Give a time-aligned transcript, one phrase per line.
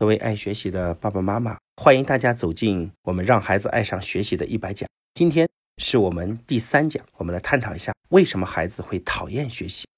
[0.00, 4.88] 各位爱学习的爸爸妈妈，欢迎大家走进我们让孩子爱上学习的一百讲。
[5.12, 9.88] 今天是我们第三讲，我们来探讨一下为什么孩子会讨厌学习。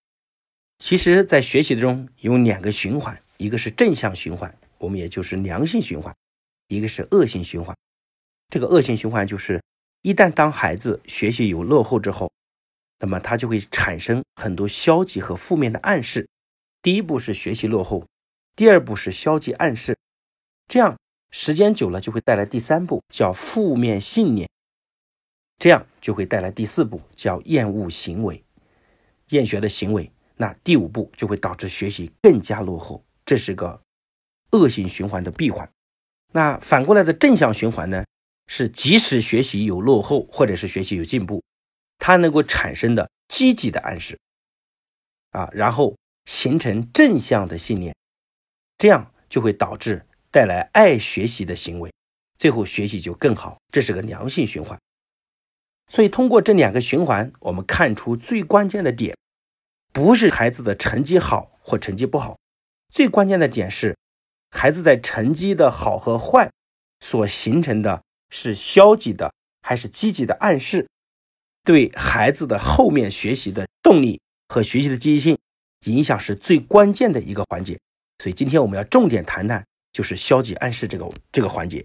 [0.79, 6.11] 其实，在学习中有两个循环，一个是正向循环，我们也就是良性循环；
[6.69, 7.77] 一个是恶性循环。
[8.49, 9.63] 这个恶性循环就是，
[10.01, 12.33] 一旦当孩子学习有落后之后，
[13.01, 16.27] 那么他就会产生很多消极和负面的暗示。
[16.81, 18.07] 第一步是学习落后。
[18.57, 19.97] 第二步是消极暗示，
[20.69, 20.99] 这样
[21.31, 24.49] 时间久了就会带来第三步，叫负面信念，
[25.59, 28.45] 这样就会带来第四步，叫厌恶行为，
[29.31, 30.11] 厌学的行为。
[30.37, 33.81] 那第五步就会导致学习更加落后，这是个
[34.53, 35.71] 恶性循环的闭环。
[36.33, 38.05] 那反过来的正向循环呢？
[38.47, 41.41] 是即使学习有落后，或者是学习有进步，
[41.99, 44.19] 它能够产生的积极的暗示
[45.31, 47.95] 啊，然后形成正向的信念。
[48.81, 51.93] 这样就会导致带来爱学习的行为，
[52.39, 54.81] 最后学习就更好，这是个良性循环。
[55.91, 59.15] 所以通过这两个循环，我们看出最关键的点，
[59.93, 62.39] 不是孩子的成绩好或成绩不好，
[62.89, 63.95] 最关键的点是
[64.51, 66.51] 孩子在成绩的好和坏
[67.01, 70.89] 所形成的是消极的还是积极的暗示，
[71.65, 75.39] 对孩子的后面学习的动力和学习的积极性
[75.85, 77.79] 影响是最关键的一个环节。
[78.21, 81.83] 所以今天我们要重点谈谈，就是消极暗示这个这个环节。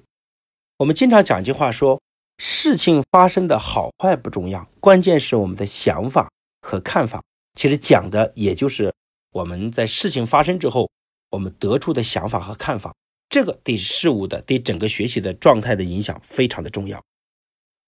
[0.77, 2.02] 我们经常讲一句话说，
[2.39, 6.30] 事情发生的好坏不重要，关键是我们的想法
[6.61, 7.23] 和看法。
[7.58, 8.94] 其实讲的也就是
[9.31, 10.89] 我们在事情发生之后，
[11.30, 12.94] 我们得出的想法和看法，
[13.30, 17.02] 这个对事物的、对整个学习的状态的影响非常的重要。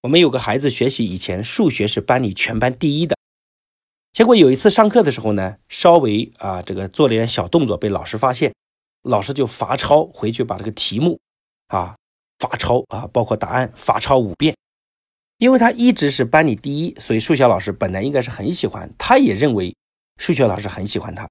[0.04, 3.18] 我们有个孩子学习以前数学是班里全班第一的。
[4.18, 8.52] 结果有一次上课的时候呢，稍微啊这个做了点小动作，被老师发现，
[9.04, 11.20] 老师就罚抄回去，把这个题目
[11.68, 11.96] 啊
[12.40, 14.56] 罚抄啊，包括答案罚抄五遍。
[15.38, 19.76] 因为他一直是班里第一，所以数学老师本来应该是很喜欢，他也认为
[20.18, 21.30] 数学老师很喜欢他。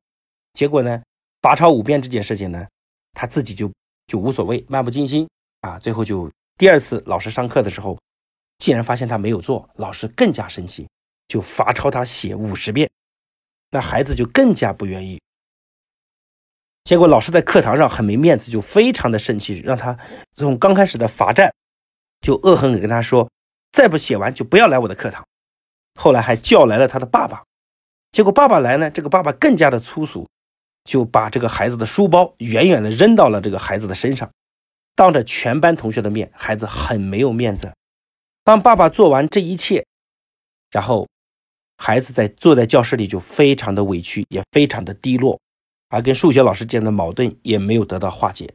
[0.53, 1.03] 结果呢，
[1.43, 2.69] 罚抄五遍这件事情呢，
[3.15, 3.69] 他自己就
[4.07, 5.29] 就无所谓，漫不经心
[5.63, 5.77] 啊。
[5.81, 7.99] 最后就第二次老师上课的时候，
[8.59, 10.87] 竟然发现他没有做，老师更加生气。
[11.29, 12.91] 就罚抄他写五十遍，
[13.71, 15.21] 那孩子就更加不愿意。
[16.85, 19.99] 结果老师在课堂上很没面子，就非常的生气，让他
[20.35, 21.53] 从刚开始的罚站，
[22.21, 23.29] 就恶狠狠跟他说
[23.73, 25.27] ：“再不写完就不要来我的课堂。”
[25.99, 27.43] 后来还叫来了他的爸爸，
[28.13, 30.29] 结果爸爸来呢，这个爸爸更加的粗俗，
[30.85, 34.31] 就把这个孩子的书包远远的扔到了这个孩子的身上，
[34.95, 37.75] 当着全班同学的面，孩子很没有面子。
[38.45, 39.85] 当爸爸做完这一切，
[40.71, 41.09] 然后。
[41.79, 45.39] 孩子在坐在教室里就非常的委屈，也非常的低落，
[45.89, 48.53] 而跟数学老师之间的矛盾也没有得到化解。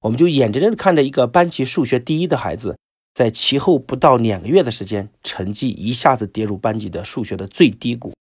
[0.00, 2.76] 我们就眼睁睁看着一个班级数学第一的孩子，
[3.14, 8.12] 在其后不到两个月的时间，成绩一下子跌入班级的数学的最低谷。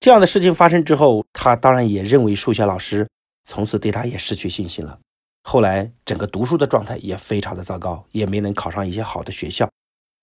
[0.00, 3.08] 这样的事情发生之后，他当然也认为数学老师
[3.48, 4.98] 从此对他也失去信心了。
[5.44, 9.70] 后来整个读书的状态也非常的糟糕，也没能考上一些好的学校。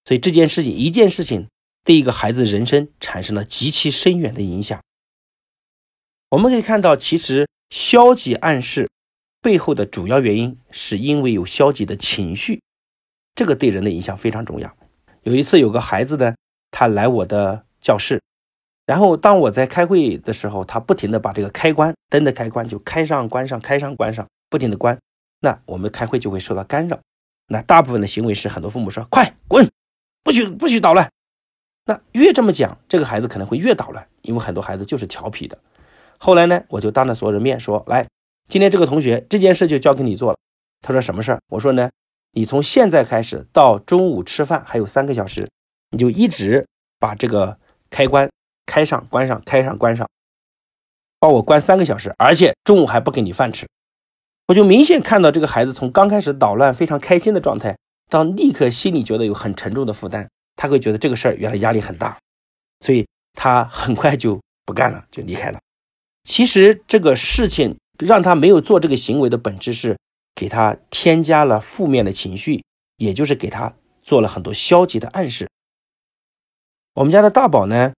[0.05, 1.47] 所以这件事情，一件事情。
[1.83, 4.79] 对一个孩子人生产生了极其深远的影响。
[6.29, 8.87] 我们可以看到，其实消极暗示
[9.41, 12.61] 背后的主要原因，是因为有消极的情绪，
[13.33, 14.75] 这个对人的影响非常重要。
[15.23, 16.35] 有一次，有个孩子呢，
[16.71, 18.21] 他来我的教室，
[18.85, 24.99] 然后当我在开会的时候，他不停的把这个开关灯的开关就开上关上开上关上，不停的关，
[25.39, 26.99] 那我们开会就会受到干扰。
[27.47, 29.67] 那大部分的行为是很多父母说：“快滚，
[30.23, 31.09] 不许不许捣乱。”
[31.89, 35.57] 那越这么讲，这个孩子可能会越捣乱，因为很多孩子就是调皮的。
[36.19, 38.05] 后来呢，我就当着所有人面说：“来，
[38.47, 40.37] 今天这个同学这件事就交给你做了。”
[40.85, 41.89] 他说：“什么事儿？”我说：“呢，
[42.33, 45.49] 你从现在开始到中午吃饭还有三个小时，
[45.89, 46.67] 你就一直
[46.99, 47.57] 把这个
[47.89, 48.29] 开关
[48.67, 50.07] 开上、关上、开上、关上，
[51.19, 53.65] 帮我关三个小时，而且中午还不给你饭吃。”
[54.47, 57.75] 我就明显看到这个孩子从刚开始捣乱、非常开心的状态，
[58.11, 60.29] 到立刻心里觉得有很沉重的负担。
[60.59, 62.19] 他会觉得这个事儿原来压力很大，
[62.81, 65.59] 所以他很快就不干了，就离开了。
[66.25, 69.97] 其实这个事情让他没有做这个行为的本质是
[70.35, 72.61] 给他添加了负面的情绪，
[72.97, 73.73] 也就是给他
[74.03, 75.47] 做了很多消极的暗示。
[76.95, 77.93] 我们家的大宝呢，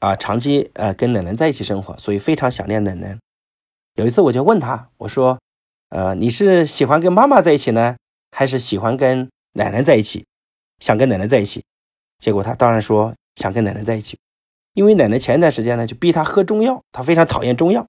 [0.00, 3.18] 啊，长期呃跟奶奶在一起生活，所以非常想念奶奶。
[3.94, 5.40] 有一次我就问他，我说，
[5.88, 7.96] 呃，你是喜欢跟妈妈在一起呢，
[8.30, 10.26] 还是喜欢跟奶奶在一起？
[10.80, 11.64] 想跟奶奶在一起。
[12.18, 14.18] 结果他当然说想跟奶奶在一起，
[14.72, 17.86] 因为奶奶前一段时间呢就逼他喝中药，他非常讨厌中药，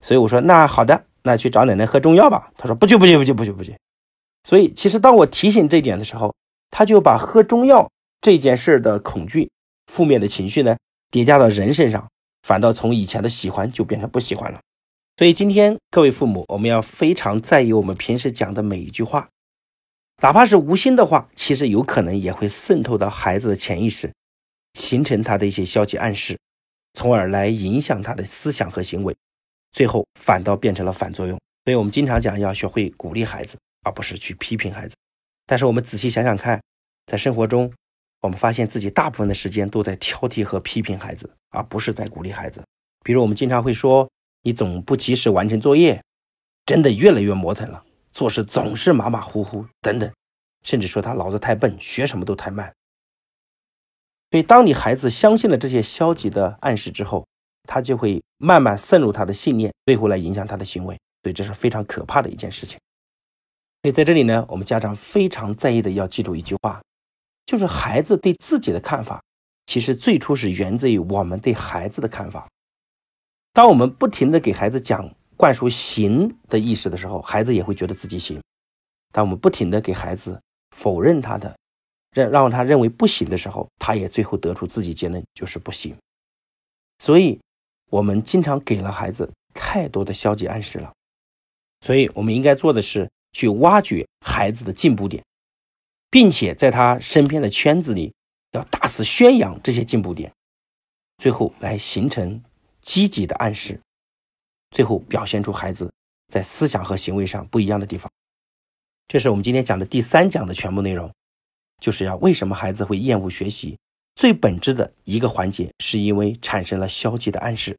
[0.00, 2.50] 所以我说那好的，那去找奶奶喝中药吧。
[2.56, 3.76] 他说不去不去不去不去不去。
[4.44, 6.34] 所以其实当我提醒这一点的时候，
[6.70, 7.90] 他就把喝中药
[8.20, 9.50] 这件事的恐惧、
[9.86, 10.76] 负面的情绪呢
[11.10, 12.08] 叠加到人身上，
[12.42, 14.60] 反倒从以前的喜欢就变成不喜欢了。
[15.16, 19.28] 所以今天各位父母，我们要非常在意我们平时讲的每一句话，
[20.20, 24.12] 哪怕是无心的话，其实有可能也会渗透到孩子的潜意识，
[24.74, 26.38] 形成他的一些消极暗示，
[26.94, 29.16] 从而来影响他的思想和行为，
[29.72, 31.38] 最后反倒变成了反作用。
[31.64, 34.94] 所以我们经常讲要学会鼓励孩子，而不是去批评孩子。
[35.46, 36.60] 但是我们仔细想想看，
[37.06, 37.72] 在生活中，
[38.20, 42.64] 我们发现自己大部分的时间都在挑剔和批评孩子，而不是在鼓励孩子。
[43.04, 44.08] 比如我们经常会说。
[44.42, 46.00] 你总不及时完成作业，
[46.64, 47.84] 真的越来越磨蹭了。
[48.12, 50.12] 做事总是马马虎虎，等等，
[50.62, 52.72] 甚至说他脑子太笨，学什么都太慢。
[54.30, 57.26] 所以，当你孩子相信了这些消极的暗示之后，
[57.64, 60.98] 他就会慢慢渗入他的信念，最后来影响他的行为。
[61.22, 62.78] 所以，这是非常可怕的一件事情。
[63.82, 66.82] 所以，在这里呢，我们家长非常在意的要记住一句话，
[67.46, 69.22] 就是孩子对自己的看法，
[69.66, 72.46] 其实最初是源自于我们对孩子的看法。
[73.54, 78.40] 当我们不停的给孩子讲灌输行的意识的时候，孩子也会觉得自己行；
[79.12, 80.42] 当我们不停的给孩子
[80.76, 81.56] 否认他的，
[82.12, 85.96] 让让他认为不行的时候，他也最后得出自己结论就是不行。
[86.98, 87.38] 所以，
[87.88, 90.92] 我们经常给了孩子太多的消极暗示了。
[91.86, 95.24] 所以，我们应该做的是去挖掘孩子的进步点，
[96.10, 98.12] 并且在他身边的圈子里
[98.50, 100.32] 要大肆宣扬这些进步点，
[101.18, 102.42] 最后来形成。
[102.80, 103.78] 积极的暗示，
[104.70, 105.92] 最后表现出孩子
[106.28, 108.10] 在思想和行为上不一样的地方。
[109.06, 111.12] 这是我们今天讲的第三讲的全部内容，
[111.80, 113.78] 就是要为什么孩子会厌恶学习。
[114.14, 117.78] 最本质的一个环节，是因为产生了消极的暗示。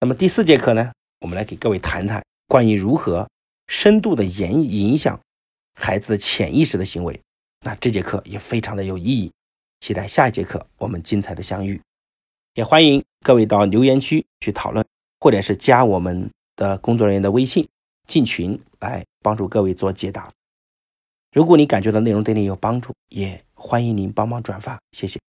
[0.00, 3.26] 那么第四节课呢，我们来给各位谈谈关于如何
[3.68, 5.18] 深度的影影响
[5.74, 7.18] 孩子的潜意识的行为。
[7.64, 9.32] 那这节课也非常的有意义，
[9.80, 11.80] 期待下一节课我们精彩的相遇。
[12.54, 14.84] 也欢迎各位到留言区去讨论，
[15.22, 17.68] 或者是加我们的工作人员的微信
[18.08, 20.28] 进群来帮助各位做解答。
[21.32, 25.20] 如果你感觉到内容对你有帮助，也欢迎您帮忙转发，谢谢。